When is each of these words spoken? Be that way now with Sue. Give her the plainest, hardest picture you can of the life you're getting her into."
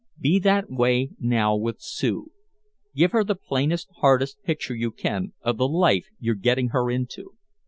Be 0.19 0.39
that 0.39 0.71
way 0.71 1.11
now 1.19 1.55
with 1.55 1.79
Sue. 1.79 2.31
Give 2.95 3.11
her 3.11 3.23
the 3.23 3.35
plainest, 3.35 3.87
hardest 3.97 4.41
picture 4.41 4.73
you 4.73 4.89
can 4.89 5.33
of 5.43 5.57
the 5.57 5.67
life 5.67 6.07
you're 6.19 6.33
getting 6.33 6.69
her 6.69 6.89
into." 6.89 7.35